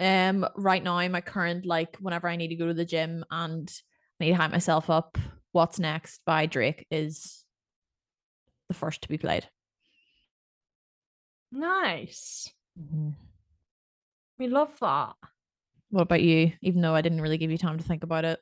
[0.00, 3.70] um, right now, my current like whenever I need to go to the gym and
[4.18, 5.18] I need to hype myself up,
[5.52, 7.44] "What's Next" by Drake is
[8.68, 9.46] the first to be played.
[11.52, 12.50] nice.
[14.38, 15.14] We love that.
[15.90, 16.52] What about you?
[16.62, 18.40] Even though I didn't really give you time to think about it,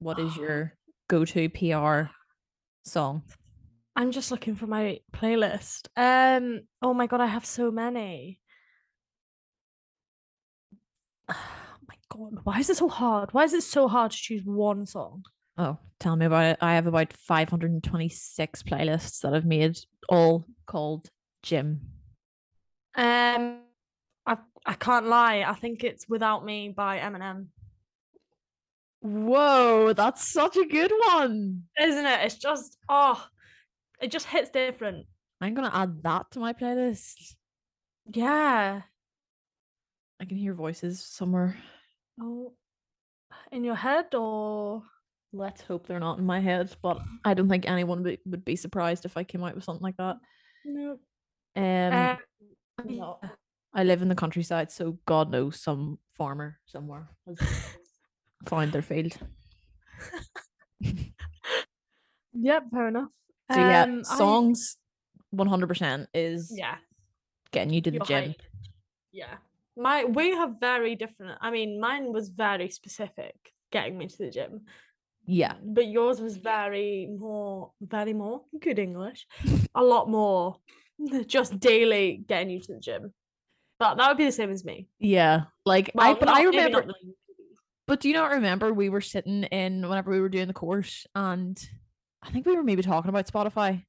[0.00, 0.74] what is your
[1.08, 2.10] go-to PR
[2.84, 3.22] song?
[3.96, 5.88] I'm just looking for my playlist.
[5.96, 6.62] Um.
[6.82, 8.40] Oh my god, I have so many.
[11.36, 13.34] Oh my god, why is it so hard?
[13.34, 15.24] Why is it so hard to choose one song?
[15.58, 16.58] Oh, tell me about it.
[16.60, 19.76] I have about 526 playlists that I've made,
[20.08, 21.10] all called
[21.42, 21.80] Gym.
[22.94, 23.60] Um,
[24.26, 25.44] I I can't lie.
[25.46, 27.48] I think it's "Without Me" by Eminem.
[29.04, 31.64] Whoa, that's such a good one.
[31.78, 32.20] Isn't it?
[32.24, 33.22] It's just oh,
[34.00, 35.06] it just hits different.
[35.40, 37.34] I'm gonna add that to my playlist.
[38.12, 38.82] Yeah.
[40.20, 41.56] I can hear voices somewhere.
[42.20, 42.54] Oh,
[43.52, 44.82] in your head or
[45.36, 48.54] Let's hope they're not in my head, but I don't think anyone would, would be
[48.54, 50.16] surprised if I came out with something like that.
[50.64, 50.98] no?
[51.56, 52.18] Um, Um,
[52.84, 53.20] no.
[53.74, 57.08] I live in the countryside, so God knows some farmer somewhere
[58.44, 59.16] found their field.
[62.34, 63.08] Yep, fair enough.
[63.52, 64.76] So yeah, Um, songs,
[65.30, 66.76] one hundred percent is yeah,
[67.52, 68.34] getting you to the you're gym.
[69.12, 69.36] Yeah,
[69.76, 71.38] my we have very different.
[71.40, 73.34] I mean, mine was very specific,
[73.70, 74.62] getting me to the gym.
[75.26, 79.26] Yeah, but yours was very more, very more good English,
[79.74, 80.56] a lot more
[81.26, 83.12] just daily getting you to the gym.
[83.78, 84.88] But that would be the same as me.
[84.98, 85.44] yeah.
[85.66, 86.94] Like Well, I, but I not- maybe not remember.
[87.86, 91.06] But do you not remember we were sitting in whenever we were doing the course,
[91.14, 91.58] and
[92.22, 93.84] I think we were maybe talking about Spotify,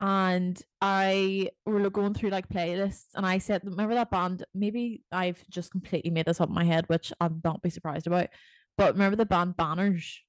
[0.00, 4.44] and I were going through like playlists, and I said, "Remember that band?
[4.54, 8.08] Maybe I've just completely made this up in my head, which I'd not be surprised
[8.08, 8.28] about."
[8.76, 10.20] But remember the band Banners?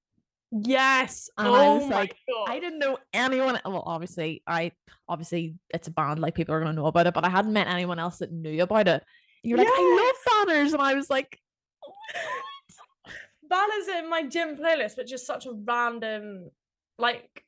[0.52, 1.30] Yes.
[1.38, 2.50] And oh I was oh my like, God.
[2.50, 3.60] I didn't know anyone.
[3.66, 4.74] Well, obviously, I
[5.08, 7.68] obviously it's a band, like people are gonna know about it, but I hadn't met
[7.68, 9.04] anyone else that knew about it.
[9.42, 11.40] You're like, I love Banners, and I was like,
[13.52, 16.52] "Oh Banners in my gym playlist, which is such a random,
[16.98, 17.46] like,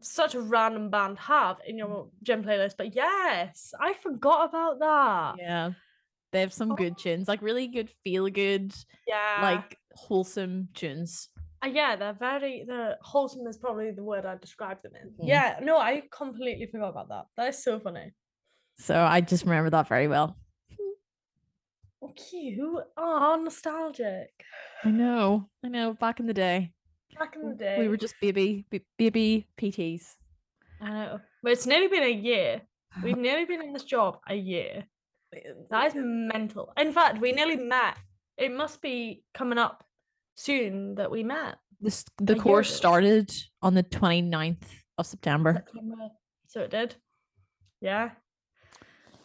[0.00, 2.76] such a random band have in your gym playlist.
[2.76, 5.42] But yes, I forgot about that.
[5.42, 5.72] Yeah.
[6.32, 8.74] They have some good tunes, like really good feel good,
[9.06, 9.40] Yeah.
[9.42, 11.28] like wholesome tunes.
[11.64, 15.10] Uh, yeah, they're very the wholesome is probably the word I'd describe them in.
[15.12, 15.28] Mhm.
[15.28, 17.26] Yeah, no, I completely forgot about that.
[17.36, 18.12] That is so funny.
[18.76, 20.36] So I just remember that very well.
[22.12, 22.84] Cute.
[22.96, 24.30] Oh, nostalgic.
[24.84, 25.48] I know.
[25.64, 25.94] I know.
[25.94, 26.72] Back in the day,
[27.18, 27.76] Back in the day.
[27.78, 30.02] we were just baby b- baby PTs.
[30.80, 31.20] I know.
[31.42, 32.62] But it's nearly been a year.
[33.02, 34.84] We've nearly been in this job a year.
[35.34, 35.38] Uh,
[35.70, 36.72] that is mental.
[36.76, 37.96] In fact, we nearly met.
[38.36, 39.84] It must be coming up
[40.34, 41.56] soon that we met.
[41.80, 43.30] This the A course started
[43.62, 44.62] on the 29th
[44.98, 45.64] of September.
[45.66, 46.08] September.
[46.48, 46.94] So it did.
[47.80, 48.10] Yeah.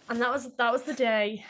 [0.10, 1.46] And that was that was the day.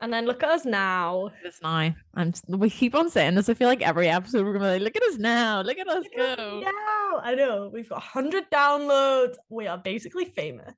[0.00, 1.30] And then look at us now.
[1.42, 1.94] This now.
[2.14, 3.48] I'm s- we keep on saying this.
[3.48, 5.88] I feel like every episode we're gonna be like, look at us now, look at
[5.88, 6.60] us Look go.
[6.60, 7.20] now.
[7.22, 7.70] I know.
[7.72, 9.36] We've got 100 downloads.
[9.48, 10.74] We are basically famous.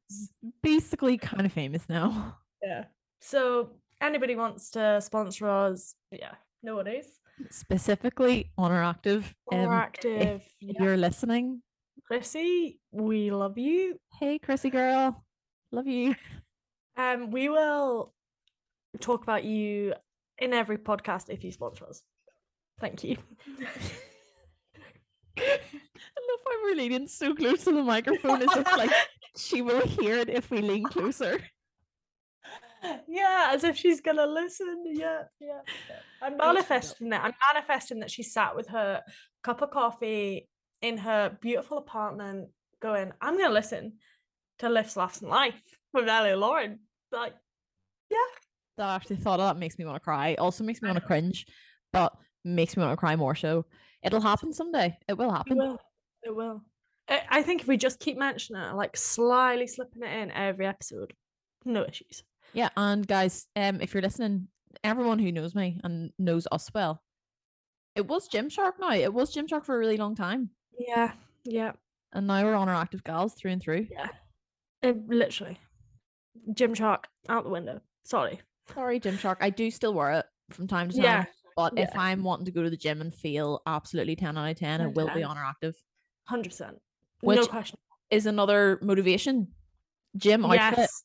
[0.62, 2.36] Basically kind of famous now.
[2.62, 2.84] Yeah.
[3.20, 7.06] So anybody wants to sponsor us, yeah, no worries.
[7.50, 9.24] Specifically Honoractive.
[9.46, 10.42] Or um, active.
[10.60, 10.82] If Yeah.
[10.82, 11.62] you're listening,
[12.06, 13.98] Chrissy, we love you.
[14.20, 15.24] hey Chrissy girl.
[15.72, 16.14] Love you.
[16.96, 18.14] Um, we will
[19.00, 19.94] talk about you
[20.38, 22.02] in every podcast if you sponsor us.
[22.80, 23.16] Thank you.
[25.38, 28.90] I love how we're leaning so close to the microphone as if like
[29.36, 31.40] she will hear it if we lean closer.
[33.06, 34.84] yeah, as if she's gonna listen.
[34.86, 35.60] Yeah, yeah.
[35.88, 35.96] yeah.
[36.22, 37.24] I'm manifesting that.
[37.24, 39.02] I'm manifesting that she sat with her
[39.42, 40.48] cup of coffee
[40.82, 42.48] in her beautiful apartment,
[42.80, 43.94] going, "I'm gonna listen
[44.58, 45.60] to Lifts, Laughs, and Life
[45.92, 46.80] with Ellie Lauren."
[47.12, 47.34] Like,
[48.10, 48.18] yeah.
[48.76, 50.34] That actually thought of that makes me want to cry.
[50.34, 51.46] Also makes me want to cringe,
[51.92, 52.12] but
[52.44, 53.34] makes me want to cry more.
[53.34, 53.64] So
[54.02, 54.98] it'll happen someday.
[55.08, 55.56] It will It happen.
[55.58, 55.78] will.
[56.22, 56.62] It will.
[57.08, 60.66] I I think if we just keep mentioning it, like slyly slipping it in every
[60.66, 61.14] episode,
[61.64, 62.22] no issues.
[62.52, 64.48] Yeah, and guys, um, if you're listening,
[64.84, 67.02] everyone who knows me and knows us well,
[67.94, 68.92] it was Gymshark now.
[68.92, 71.12] It was Gymshark for a really long time, Yeah,
[71.44, 71.72] yeah,
[72.12, 73.88] and now we're on Oner Active gals through and through.
[73.90, 74.08] yeah.
[74.82, 75.58] It, literally,
[76.52, 77.80] Gymshark out the window.
[78.04, 78.40] Sorry.
[78.72, 79.36] Sorry, Gymshark.
[79.40, 81.04] I do still wear it from time to time.
[81.04, 81.24] Yeah,
[81.56, 81.90] But if.
[81.96, 84.88] I'm wanting to go to the gym and feel absolutely 10 out of 10, 10
[84.88, 85.24] it will be 10.
[85.24, 85.74] on Oner Active.
[86.24, 86.76] hundred percent.
[87.22, 87.78] No question.
[88.10, 89.48] is another motivation.
[90.16, 90.78] Gym outfit.
[90.78, 91.04] Yes.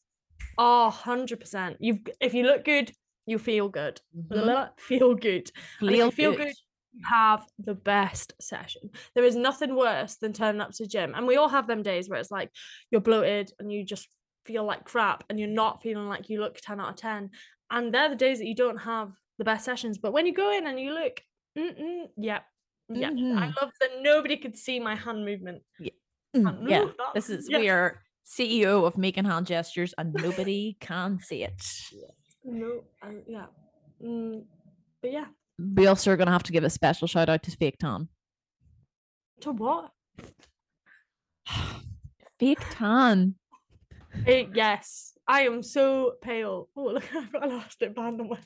[0.58, 1.78] Oh, 100 percent.
[1.80, 2.92] You've if you look good,
[3.26, 4.02] you feel good.
[4.18, 4.70] Mhm.
[4.80, 5.52] Feel good.
[5.80, 6.48] Feel, you feel good.
[6.48, 6.56] good,
[7.04, 8.90] have the best session.
[9.16, 11.14] There is nothing worse than turning up to gym.
[11.16, 12.52] And we all have them days where it's like
[12.90, 14.08] you're bloated and you just
[14.46, 17.30] feel like crap and you're not feeling like you look 10 out of 10.
[17.70, 19.98] And they're the days that you don't have the best sessions.
[19.98, 21.22] But when you go in and you look,
[21.58, 22.44] mm-mm, yep.
[22.90, 23.12] Yep.
[23.12, 23.56] I Mhm.
[23.62, 25.64] love that nobody could see my hand movement.
[26.36, 27.60] Mm, I yeah, love this is Yes.
[27.60, 31.62] we are CEO of making hand gestures and nobody can see it.
[32.44, 33.48] No, I, yeah.
[34.04, 34.46] Mm,
[35.02, 35.26] but yeah.
[35.76, 38.10] We also are gonna have to give a special shout out to Fake Tan.
[39.42, 39.92] To what?
[42.40, 43.36] Fake Tan.
[44.28, 45.18] Eh, yes.
[45.28, 46.70] I am so pale.
[46.76, 48.38] Oh, look, I've got an elastic band on my.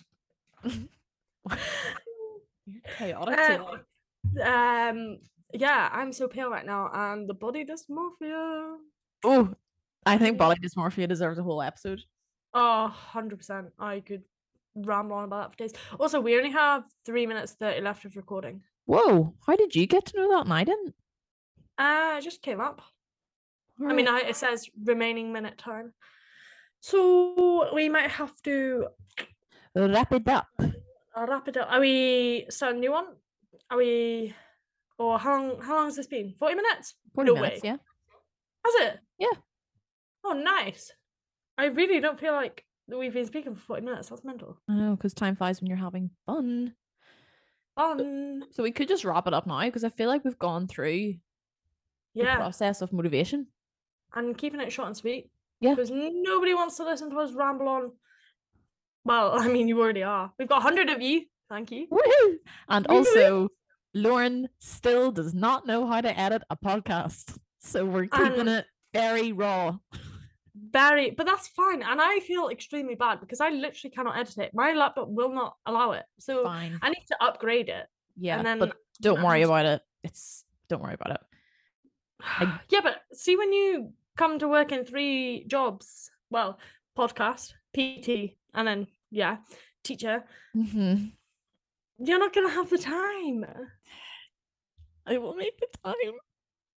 [2.97, 3.39] Chaotic.
[3.39, 5.19] Uh, um,
[5.53, 8.75] yeah, I'm so pale right now, and the body dysmorphia.
[9.23, 9.53] Oh,
[10.05, 12.01] I think body dysmorphia deserves a whole episode.
[12.53, 13.71] Oh, 100%.
[13.79, 14.23] I could
[14.75, 15.73] ramble on about that for days.
[15.99, 18.61] Also, we only have three minutes 30 left of recording.
[18.85, 20.95] Whoa, how did you get to know that and I didn't?
[21.77, 22.81] Uh, it just came up.
[23.87, 25.93] I mean, I, it says remaining minute time.
[26.79, 28.87] So we might have to
[29.75, 30.47] wrap it up.
[30.61, 31.67] uh, wrap it up.
[31.71, 33.05] Are we starting a new one?
[33.69, 34.33] Are we,
[34.97, 35.61] or how long?
[35.61, 36.33] How long has this been?
[36.39, 36.95] Forty minutes?
[37.15, 37.69] 40 No minutes, way.
[37.69, 37.77] yeah.
[38.65, 38.99] Has it?
[39.19, 39.37] Yeah.
[40.23, 40.91] Oh, nice.
[41.57, 44.09] I really don't feel like we've been speaking for forty minutes.
[44.09, 44.59] That's mental.
[44.69, 46.73] I know, because time flies when you're having fun.
[47.75, 48.43] Fun.
[48.51, 51.15] So we could just wrap it up now because I feel like we've gone through
[52.13, 53.47] the process of motivation.
[54.15, 55.29] And keeping it short and sweet.
[55.61, 55.71] Yeah.
[55.75, 57.91] Because nobody wants to listen to us ramble on.
[59.03, 60.31] Well, I mean, you already are.
[60.39, 61.25] We've got hundred of you.
[61.49, 61.87] Thank you.
[61.91, 62.35] Woohoo!
[62.69, 62.95] And Woohoo!
[62.95, 63.49] also,
[63.93, 67.37] Lauren still does not know how to edit a podcast.
[67.59, 69.77] So we're keeping And- it very raw.
[70.71, 71.83] Very, but that's fine.
[71.83, 74.51] And I feel extremely bad because I literally cannot edit it.
[74.53, 76.05] My laptop will not allow it.
[76.19, 76.79] So Fine.
[76.81, 77.87] I need to upgrade it.
[78.17, 79.81] Yeah, and then but don't worry about it.
[80.03, 81.21] It's don't worry about it.
[82.21, 86.59] I- yeah, but see when you come to work in three jobs, well,
[86.97, 89.37] podcast, PT, and then yeah,
[89.83, 90.23] teacher,
[90.55, 91.05] Mm-hmm.
[91.99, 93.45] you're not gonna have the time.
[95.05, 96.13] I will make the time.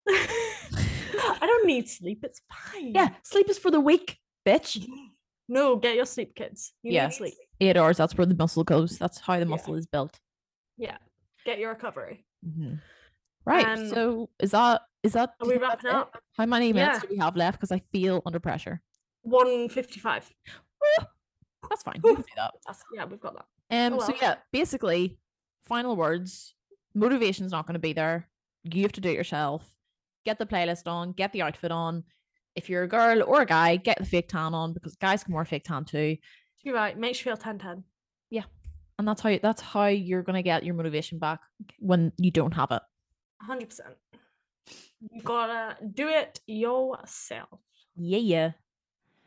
[0.09, 2.21] I don't need sleep.
[2.25, 2.93] It's fine.
[2.95, 4.87] Yeah, sleep is for the weak, bitch.
[5.49, 6.73] No, get your sleep, kids.
[6.83, 7.07] You Yeah.
[7.07, 7.35] need sleep.
[7.61, 7.99] Eight hours.
[7.99, 8.99] That's where the muscle goes.
[8.99, 9.45] That's how the Yeah.
[9.45, 10.19] muscle is built.
[10.77, 10.97] Yeah.
[11.45, 12.27] Get your recovery.
[12.45, 12.81] Mhm.
[13.47, 13.67] Right.
[13.67, 15.35] Um, so is that is that?
[15.41, 16.11] Are we wrapping up?
[16.15, 16.21] it?
[16.37, 17.01] How many minutes Yeah.
[17.01, 17.59] do we have left?
[17.59, 18.83] Because I feel under pressure.
[19.23, 20.31] 155.
[21.69, 22.01] That's fine.
[22.03, 22.55] We can do that.
[22.67, 23.93] That's, yeah, we've got that.
[23.93, 24.01] Um.
[24.01, 24.17] So well.
[24.21, 25.19] yeah, basically,
[25.65, 26.55] final words.
[26.95, 28.27] Motivation's not going to be there.
[28.65, 29.77] You have to do it yourself.
[30.25, 31.13] Get the playlist on.
[31.13, 32.05] Get the outfit on.
[32.55, 35.35] If you're a girl or a guy, get the fake tan on because guys can
[35.35, 36.17] wear fake tan too.
[36.63, 36.99] You're right.
[36.99, 37.85] Makes you feel 10 10.
[38.99, 41.41] And that's how that's how you're gonna get your motivation back
[41.79, 42.81] when you don't have it.
[43.49, 43.81] 100%.
[45.01, 47.61] You gotta do it yourself.
[47.97, 48.51] Yeah, yeah.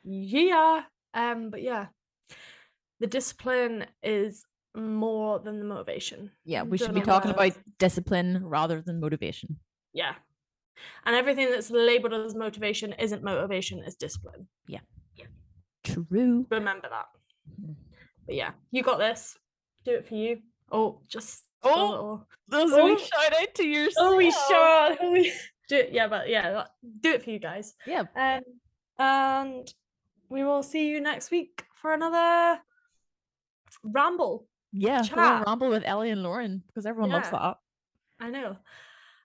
[0.04, 0.84] Yeah.
[1.14, 1.88] Um, but yeah,
[3.00, 4.46] the discipline is
[4.76, 6.32] more than the motivation.
[6.46, 9.60] Yeah, we should be talking about discipline rather than motivation.
[9.94, 10.16] Yeah.
[11.06, 14.48] And everything that's labeled as motivation isn't motivation, it's discipline.
[14.68, 14.80] Yeah.
[15.16, 15.26] yeah.
[15.84, 16.46] True.
[16.50, 17.08] Remember that.
[17.62, 17.76] Mhm.
[18.26, 19.38] But yeah, you got this.
[19.84, 20.42] Do it for you.
[20.72, 22.98] Oh, just Oh, little- Those Oh.
[22.98, 24.14] shout out to yourself.
[24.14, 24.98] Oh, we shot.
[25.02, 25.32] Oh, we
[25.68, 25.92] do it.
[25.92, 26.66] Yeah, but yeah,
[27.02, 27.76] do it for you guys.
[27.86, 28.04] Yeah.
[28.16, 28.42] Um,
[28.98, 29.74] and
[30.30, 32.60] we will see you next week for another
[33.84, 34.48] ramble.
[34.72, 35.18] Yeah, Chat.
[35.18, 37.40] Royal Rumble with Ellie and Lauren because everyone loves Yeah.
[37.40, 37.58] that.
[38.20, 38.58] I know.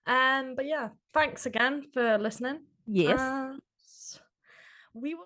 [0.07, 2.61] Um, but yeah, thanks again for listening.
[2.87, 3.18] Yes.
[3.20, 3.55] Uh,
[4.95, 5.22] we will.